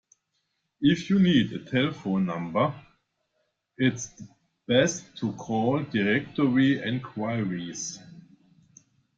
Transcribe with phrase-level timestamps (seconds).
[0.81, 2.73] If you need a telephone number,
[3.77, 4.09] it’s
[4.67, 7.99] best to call directory enquiries